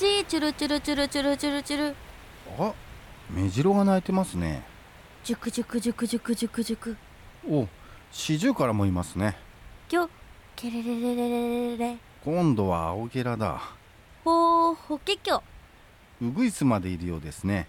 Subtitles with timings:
[0.00, 1.94] チーチュルチュルチュルチュルチュルチュル。
[2.58, 2.72] あ
[3.28, 4.62] メジロが鳴いてますね。
[5.22, 6.96] ジュクジュクジュクジュクジュクジュク
[7.46, 7.68] お
[8.10, 9.36] シジュウカラもいますね。
[9.90, 10.08] ギョ
[10.56, 13.60] ケレレレレレレレ今度は青ゲラだ。
[14.24, 15.42] ほーほけきょ
[16.22, 17.68] ウグイスまでいるようですね。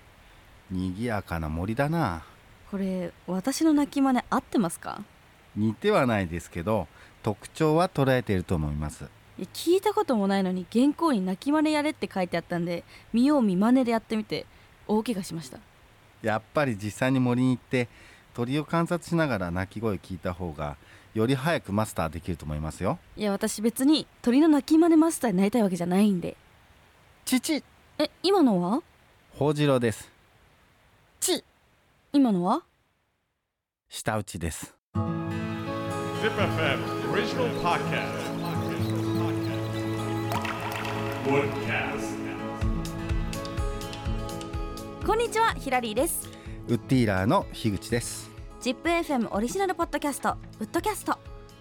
[0.69, 2.23] 賑やかな森だな。
[2.71, 5.03] これ私の鳴き真似合ってますか？
[5.57, 6.87] 似てはないですけど
[7.23, 9.09] 特徴は捉えていると思います
[9.41, 14.45] いや聞いたこともないのに原稿に鳴き真似やれって書いてあったんで見よう見真似でやってみて
[14.87, 15.57] 大怪我しました。
[16.21, 17.89] やっぱり実際に森に行って
[18.35, 20.77] 鳥を観察しながら鳴き声聞いた方が
[21.15, 22.99] より早くマスターできると思いますよ。
[23.17, 26.37] いや私別に鳥の鳴き真似マスターになりたいわけじゃないんで。
[27.25, 27.63] 父。
[27.97, 28.83] え今のは？
[29.31, 30.07] ホウジロです。
[31.19, 31.43] ち
[32.13, 32.61] 今のは？
[33.89, 34.75] 舌打ちです。
[34.93, 38.30] Zip FM original podcast.
[38.30, 38.30] Woodcast.
[45.05, 46.27] こんにちはヒラリーです。
[46.67, 48.31] ウッディーラーの樋口です。
[48.59, 51.19] ZIPFM オリジナルポッドキャストウッドキャスト。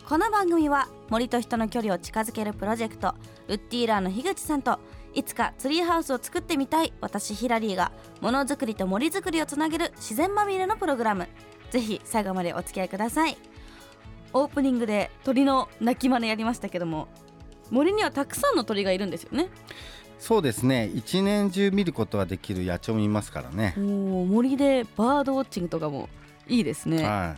[0.09, 3.15] この番組は森と人の距離を近づけるプロジェクト
[3.49, 4.79] ウッディーラーの樋口さんと
[5.13, 11.29] いつかツリーハウスを作ってみたい私ヒラリーがものづくりと森づくりをつなげる自然まみれのプログラム。
[11.71, 13.37] ぜひ最後までお付き合いください。
[14.33, 17.09] オープニングで鳥の鳴き真似やりましたけども
[17.71, 19.49] 森にはたくさんの鳥がいるんですよね。
[20.19, 20.91] そうですね。
[20.95, 23.75] 一年中見ることができる野鳥もいますからね。
[23.77, 26.09] 森でバードウォッチングとかも
[26.47, 27.03] いいですね。
[27.05, 27.37] は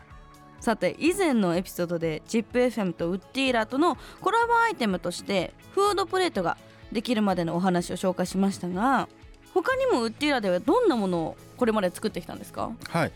[0.61, 6.57] さて以前のエピソードで ZIPFM とウッディーラーとのコラボアイテムとしてフードプレートが
[6.93, 9.09] できるまでのお話を紹介しましたが
[9.55, 12.71] 他にもウッディーラーではどんなものをこれまで作ってきたんですか？
[12.95, 13.13] い、はい。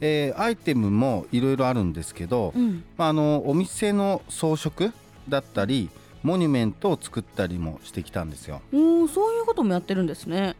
[0.00, 2.82] えーアイテムもいろいろあるんですけど、うん。
[2.96, 4.92] まあ、あのお店の装飾
[5.28, 5.90] だったり
[6.26, 8.60] モニュメントを作ったりもしてきたんですよ。
[8.72, 10.56] おーそういうこともやってるんですね。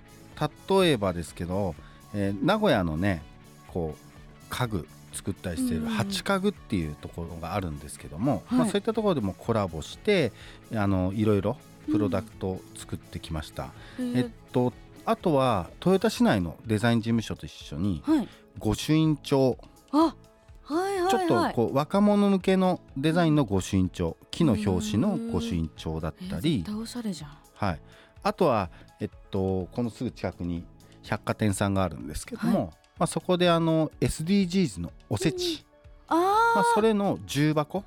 [0.71, 1.75] 例えばですけど、
[2.15, 3.23] えー名古屋のね
[3.67, 5.89] こう家具作ったりしているうん。
[5.89, 10.31] 八家具っていうところがあるんですけども、まあ、はいそういったところでもコラボして
[10.73, 11.57] あのいろいろ
[11.91, 14.73] プロダクトを作ってきました、えっと
[15.05, 18.29] あとは豊田市内のデザイン事務所と一緒にはい。
[18.59, 19.59] 御朱印帳
[19.91, 20.15] あ
[20.63, 26.65] はいちょっとこう若者向けのデザインの御朱印帳木の表紙の御朱印帳だったり。
[26.67, 27.31] えーおしゃれじゃん。
[27.55, 27.81] はい、
[28.23, 30.65] あとは、えっと、このすぐ近くに
[31.03, 35.65] 百貨店さんがあるんですけども、まあ、そこであの SDGs のおせち、
[36.09, 37.85] あまあ、ーそれの重箱、ま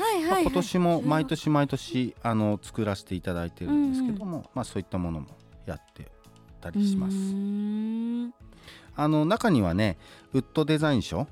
[0.00, 0.30] あはいはい。
[0.30, 5.26] はい今年も毎年毎年あの作らせていただいてるんですけども、まあ、そういったものも
[5.66, 6.10] やって
[6.60, 7.16] たりします。
[8.96, 9.96] あの中にはね
[10.32, 11.26] ウッドデザイン賞うん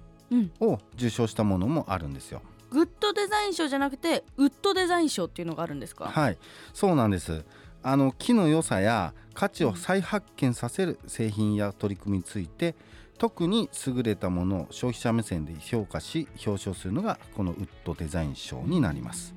[0.61, 2.43] を受賞したものもあるんですよ。
[2.71, 6.07] グッドデザイン賞じゃなくてウッドデザイン賞っていうのがあるんですか？
[6.07, 6.39] はい。
[6.75, 7.45] そうなんです。
[7.83, 12.75] あの木の良さや価値を再発見させる製品や取り組みについて
[13.19, 19.35] 特に優れたものを消費者目線で評価し表彰するのがこのウッドデザイン賞になります、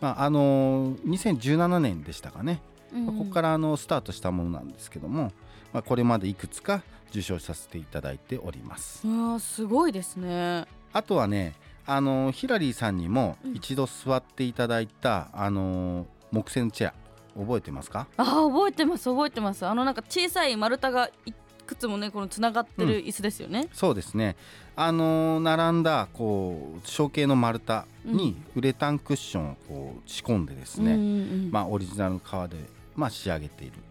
[0.00, 2.60] まあ、あの2017年でしたかね、
[2.92, 5.32] うんまあここからあのスタートしたものなんですけども、
[5.72, 9.06] まあ、これまでいくつか受賞させていただいております。
[9.06, 10.66] うわーすごいですね。
[10.92, 11.54] あとはね
[11.86, 13.54] あのヒラリーさんにもうん。
[13.56, 16.94] 一度座っていただいた、あの木製のチェア
[17.38, 18.06] 覚えてますか？
[18.16, 19.64] あー覚えてます覚えてます。
[19.64, 21.32] あのなんか小さい丸太がい
[21.66, 24.36] くつもねこのつながってる椅子ですよね、そうですね。
[24.74, 31.12] あの並んだこう小径の丸太にウレタンクッションをこう仕込んでですね、うんうんう
[31.48, 31.50] ん。
[31.50, 32.56] まあ、オリジナルの革で、
[32.94, 33.72] まあ、仕上げている。
[33.72, 33.87] と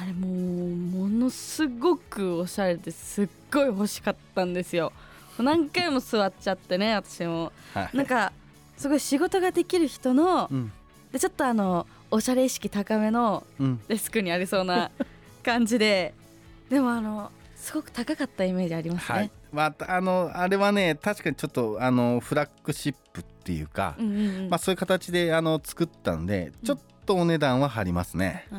[0.00, 4.92] あれもうものすごくおしゃれですっごい欲しかったんですよ。
[5.38, 7.52] 何回も座っちゃってね私も。
[7.74, 7.96] はい。
[7.96, 8.32] なんか
[8.76, 10.72] すごい仕事ができる人のうん。
[11.12, 13.80] でちょっとあのおしゃれ意識高めのうん。
[13.86, 14.90] デスクにありそうな
[15.44, 16.14] 感じで。
[16.70, 19.30] でもあのすごく高かったイメージありますね、はい。
[19.52, 24.48] まあ、あのあれはね確かにちょっとあのフラッグシップっていうか、うんうんうん。
[24.48, 28.54] まあ、そういう形であの作ったんでちょっとお値段は張りますね、あ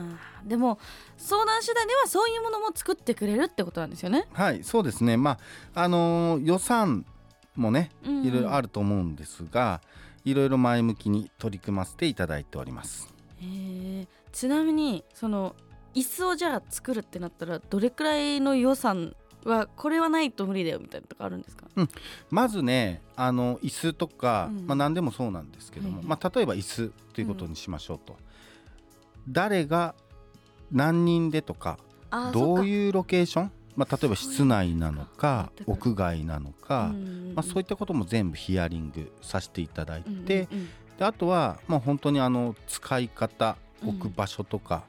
[0.46, 0.78] ーでも
[1.18, 4.28] 相談手段ではそういうものも作ってくれるってことなんですよね。
[4.34, 5.18] はいそうですね。
[5.18, 5.40] ま
[5.74, 7.06] ああの予算
[7.56, 8.26] もねうんうん。
[8.26, 9.82] いろいろあると思うんですが、
[10.26, 13.14] いろいろ前向きに取り組ませていただいております。
[13.40, 14.08] へー。
[14.32, 15.56] ちなみにその
[15.94, 21.68] 椅子をじゃあ作るってなったらどれくらいの予算はこれはないと無理だよみたいなとかあるんですか？
[22.30, 24.68] まずねあの椅子とか、うん。
[24.68, 28.18] まあ、何でもそうなんですけども、まあ、例えば椅子ということにしましょうと、
[29.30, 29.96] 誰が
[30.72, 31.78] 何人でとか
[32.32, 36.94] どうういうロケーション、まあ、例えば室内なのか屋外なのか、
[37.36, 40.48] まあ、そういったことも全部ヒアリングさせていただいて、
[40.98, 44.86] であとは、まあ、本当にあの使い方うん置く場所とか、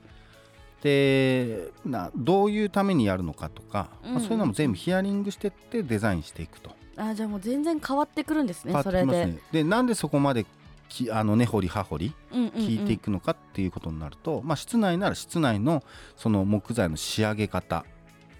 [0.84, 6.70] でなどういうためにやるのかとか、まあうんそういうのも全部ヒアリングしてってデザインしていくと。
[6.98, 9.38] あじゃあもう全然変わってくるんですね変わっそれで。
[9.50, 10.44] でなんでそこまで
[10.90, 15.82] きあの根掘り葉掘り聞いていくのかっていうことになると、まあ、室内なら室内の
[16.16, 17.86] その木材の仕上げ方。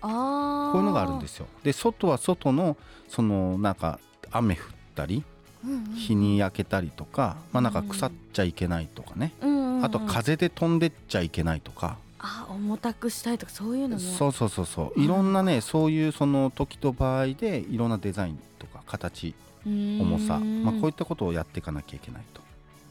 [0.03, 0.73] あー。
[0.73, 1.47] こういうのがあるんですよ。
[1.63, 2.77] で外は外の
[3.09, 3.99] そのなんか
[4.31, 4.61] 雨降っ
[4.95, 5.25] たり
[5.65, 5.95] うんうん。
[5.95, 9.85] 日に焼けたりとか、まあ、なんか腐っちゃいけないとかね、うんうんうん。
[9.87, 14.01] あと風で飛んでっちゃいけないとか、あ重たくしたいとかそういうのも。
[14.01, 15.01] そうそうそうそう。
[15.01, 19.35] いろんなねそういうその時と場合でいろんなデザインとか形
[19.67, 22.41] 重さ、まあ、こういったことをやっていかなきゃいけないと。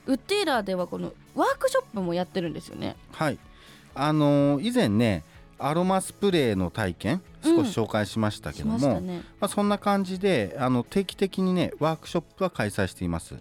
[0.06, 2.96] ウッディーラーではこのワークショップもやってるんですよね。
[3.12, 3.40] はい。
[3.96, 5.24] あのー以前ね
[5.58, 9.24] アロマスプレーの体験少し紹介しましたけしども、ましたね。
[9.40, 13.36] まあ、そんな感じであの定期的にねワークショップは開催しています。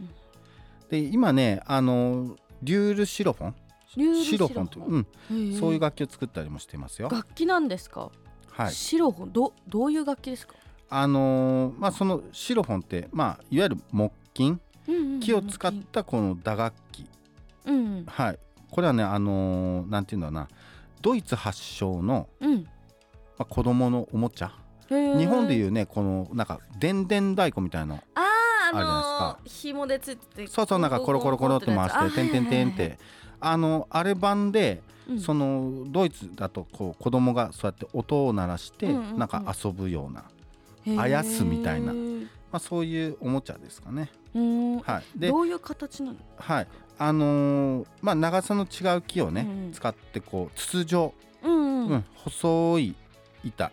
[0.88, 3.54] で今ねあのリュールシロフォン
[3.94, 7.08] シロフォンと、うん、ンそういう楽器を作ったりもしていますよ。
[7.10, 8.10] 楽器なんですか、
[8.50, 8.72] はい。
[8.72, 9.32] シロフォン。
[9.32, 10.54] どどういう楽器ですか、
[10.88, 14.60] あのーまあ、そのシロフォンって、まあ、いわゆる木琴？
[14.88, 17.06] うんうんうん木を使ったこの打楽器、
[17.66, 18.04] うんうん。
[18.06, 18.38] はい、
[18.70, 20.48] これはね、あのーなんていうんだな。
[21.00, 22.62] ドイツ発祥の、うん。
[22.62, 22.68] ま
[23.40, 24.52] あ、子供のおもちゃ？
[24.88, 27.94] 日本でいうねこのなんかでんでん太鼓みたいな。
[27.94, 28.31] あー
[28.74, 32.98] あるじゃあのー紐でついててそうそうなんかコロコロコロっと回しててんてんてんって。
[33.44, 34.82] あのあれ版で
[35.18, 44.10] そののドイツだとこう子供がそうやって音を鳴らしてなんか遊ぶような、あやすみたいなまあ、そういうおもちゃですかね。
[44.34, 44.78] うん。
[44.78, 46.18] はい、でどういう形なの？
[46.36, 46.68] はい。
[46.98, 49.72] あのーまあ、長さの違う木をね、うんうん。
[49.72, 51.88] 使ってこう筒状、うんうん。
[51.88, 52.94] うん細い
[53.42, 53.72] 板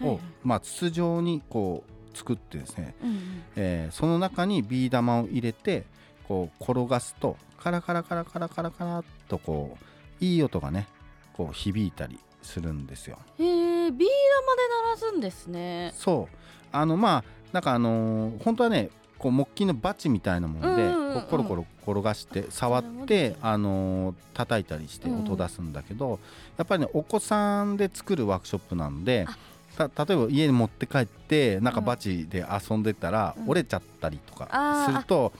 [0.00, 0.20] を、はいはい。
[0.44, 3.18] まあ、筒状にこう作ってですね、うんうん。
[3.56, 5.84] えーその中にビー玉を入れて
[6.26, 9.76] こう転がすとカラカラカラカラカラカラっとこ
[10.20, 10.86] ういい音がね
[11.34, 13.18] こう響いたりするんですよ。
[13.38, 14.08] へえビー玉で
[14.84, 15.92] 鳴らすんですね。
[15.96, 16.36] そう。
[16.72, 25.18] あのまあなんかあのー本当はねこう木琴のバチみたいなもので、うんうんコロコロ転がして触ってあのー叩いたりしてうん。
[25.24, 26.18] 音出すんだけど、
[26.58, 29.36] やっぱりねお子さんで作るワークショップなんであ
[29.76, 33.50] た例えば家に持って帰ってなんかバチで遊んでたらうん。
[33.50, 35.32] 折れちゃったりとかすると、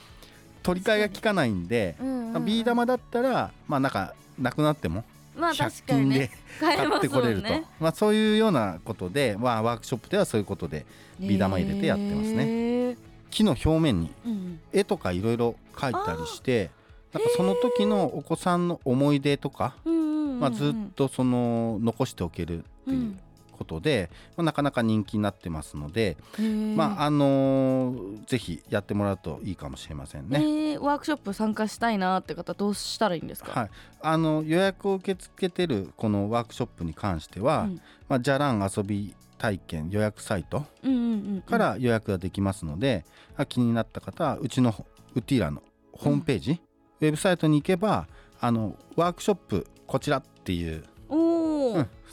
[0.63, 5.03] 取り替えが効かないんで、ビー玉だったらまあなんかなくなっても
[5.35, 6.31] まあ100確かにね。
[6.59, 7.49] 均で買ってこれると、
[7.79, 10.85] まあそういうようなことで、まあ、ワークショップではそういうことで
[11.19, 12.45] ビー玉入れてやってますね。
[12.93, 12.97] ね
[13.29, 16.71] 木の表面にうん絵とかいろいろ描いたりして
[17.13, 23.17] なんかその時のお子さんの思い出とか、まあ、ずっとその残しておけるっていう
[23.55, 30.39] ことで、まあ、なかなか人気になってますので、うんまああのーぜひやってもらうといいかもしれませんね。
[30.39, 33.59] ねワークショップ参加したいなって方どうしたらいいんですか？
[33.59, 33.69] はい、
[34.01, 37.81] あの予約を受け付けてるこのワークショップに関しては、うん。
[38.07, 43.03] まあ、じゃらん遊び体験予約サイトうんうんうんから予約ができますので、
[43.35, 44.69] あ気になった方はうちの
[45.15, 45.61] ウッディーラの
[45.91, 46.61] ホームページ、
[47.01, 48.07] ウェブサイトに行けば
[48.39, 50.83] あのワークショップこちらっていう、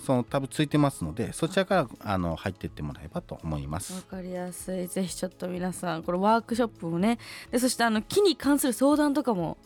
[0.04, 4.02] そのタブついてますのでそちらからあの入っていってもらえばと思います。
[4.02, 4.88] かりやすい。
[4.88, 7.18] ぜひちょっと皆さんこのワークショップもね。
[7.50, 9.58] でそしてあの木に関する相談とかも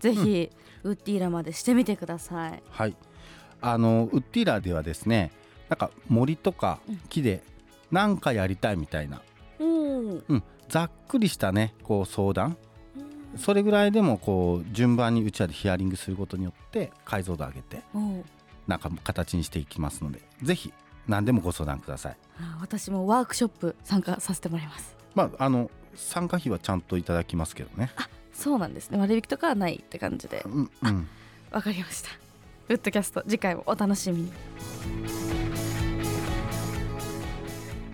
[0.00, 0.50] ぜひ、
[0.82, 2.62] ウッディーラまでしてみてください。
[2.68, 2.96] はい、
[3.62, 5.30] あのウッディーラではですね
[5.68, 7.42] なんか森とか木で
[7.90, 9.22] 何かやりたいみたいな、
[9.60, 12.56] おおうん、ざっくりしたねこう相談。
[13.36, 17.82] それぐらいでもこう順番にうちわでヒアリングすることによって解像度上げて
[18.66, 20.72] なんか形にしていきますのでぜひ
[21.06, 22.16] 何でもご相談ください。
[22.40, 27.90] あ私もワークショップ参加させてもらいますまああの参加費はちゃんといただきますけどね。
[28.32, 31.08] そうなんですね割引とかはないって感じでうんうん。
[31.52, 32.10] わかりました
[32.68, 34.32] ウッドキャスト次回もお楽しみに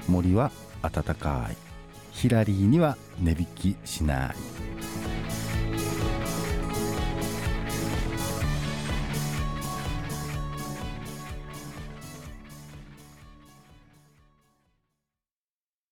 [0.08, 0.50] 森は
[0.82, 1.56] 暖かい。
[2.12, 4.34] ヒラリーには値引きしない。